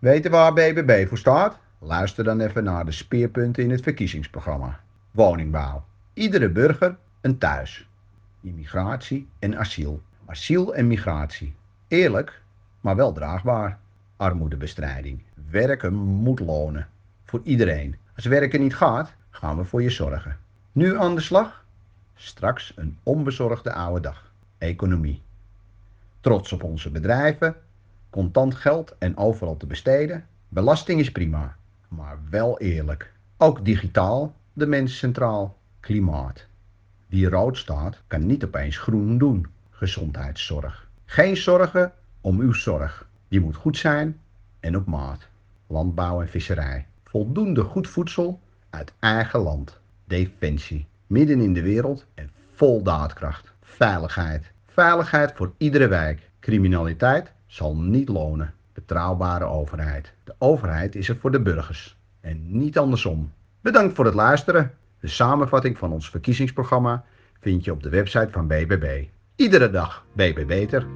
Weten 0.00 0.30
waar 0.30 0.52
BBB 0.52 1.08
voor 1.08 1.18
staat? 1.18 1.58
Luister 1.78 2.24
dan 2.24 2.40
even 2.40 2.64
naar 2.64 2.84
de 2.84 2.92
speerpunten 2.92 3.62
in 3.62 3.70
het 3.70 3.82
verkiezingsprogramma. 3.82 4.80
Woningbouw. 5.10 5.84
Iedere 6.12 6.48
burger 6.48 6.96
een 7.20 7.38
thuis. 7.38 7.88
Immigratie 8.40 9.28
en 9.38 9.58
asiel. 9.58 10.02
Asiel 10.26 10.74
en 10.74 10.86
migratie. 10.86 11.54
Eerlijk, 11.88 12.42
maar 12.80 12.96
wel 12.96 13.12
draagbaar. 13.12 13.78
Armoedebestrijding. 14.16 15.22
Werken 15.50 15.94
moet 15.94 16.40
lonen. 16.40 16.88
Voor 17.24 17.40
iedereen. 17.44 17.96
Als 18.16 18.24
werken 18.24 18.60
niet 18.60 18.76
gaat, 18.76 19.12
gaan 19.30 19.56
we 19.56 19.64
voor 19.64 19.82
je 19.82 19.90
zorgen. 19.90 20.36
Nu 20.72 20.98
aan 20.98 21.14
de 21.14 21.20
slag? 21.20 21.64
Straks 22.14 22.72
een 22.76 22.98
onbezorgde 23.02 23.72
oude 23.72 24.00
dag. 24.00 24.32
Economie. 24.58 25.22
Trots 26.20 26.52
op 26.52 26.62
onze 26.62 26.90
bedrijven, 26.90 27.56
contant 28.10 28.54
geld 28.54 28.94
en 28.98 29.16
overal 29.16 29.56
te 29.56 29.66
besteden. 29.66 30.26
Belasting 30.48 31.00
is 31.00 31.12
prima, 31.12 31.56
maar 31.88 32.18
wel 32.30 32.58
eerlijk. 32.58 33.12
Ook 33.36 33.64
digitaal, 33.64 34.34
de 34.52 34.66
mens 34.66 34.98
centraal. 34.98 35.58
Klimaat. 35.80 36.46
Wie 37.06 37.28
rood 37.28 37.56
staat, 37.56 38.02
kan 38.06 38.26
niet 38.26 38.44
opeens 38.44 38.78
groen 38.78 39.18
doen. 39.18 39.46
Gezondheidszorg. 39.70 40.88
Geen 41.04 41.36
zorgen 41.36 41.92
om 42.20 42.40
uw 42.40 42.52
zorg. 42.52 43.08
Die 43.28 43.40
moet 43.40 43.56
goed 43.56 43.76
zijn 43.76 44.20
en 44.60 44.76
op 44.76 44.86
maat. 44.86 45.28
Landbouw 45.66 46.20
en 46.20 46.28
visserij. 46.28 46.86
Voldoende 47.04 47.62
goed 47.62 47.88
voedsel 47.88 48.40
uit 48.70 48.92
eigen 48.98 49.40
land. 49.40 49.78
Defensie. 50.04 50.86
Midden 51.06 51.40
in 51.40 51.52
de 51.52 51.62
wereld 51.62 52.06
en 52.14 52.30
vol 52.54 52.82
daadkracht. 52.82 53.52
Veiligheid. 53.62 54.52
Veiligheid 54.66 55.32
voor 55.34 55.52
iedere 55.56 55.88
wijk. 55.88 56.30
Criminaliteit 56.40 57.32
zal 57.50 57.76
niet 57.76 58.08
lonen. 58.08 58.54
Betrouwbare 58.72 59.44
overheid. 59.44 60.12
De 60.24 60.34
overheid 60.38 60.94
is 60.94 61.08
er 61.08 61.16
voor 61.16 61.30
de 61.30 61.40
burgers 61.40 61.96
en 62.20 62.58
niet 62.58 62.78
andersom. 62.78 63.32
Bedankt 63.60 63.94
voor 63.94 64.04
het 64.04 64.14
luisteren. 64.14 64.74
De 65.00 65.08
samenvatting 65.08 65.78
van 65.78 65.92
ons 65.92 66.10
verkiezingsprogramma 66.10 67.04
vind 67.40 67.64
je 67.64 67.72
op 67.72 67.82
de 67.82 67.88
website 67.88 68.28
van 68.30 68.46
BBB. 68.46 69.04
Iedere 69.36 69.70
dag 69.70 70.04
BB 70.12 70.46
Beter. 70.46 70.86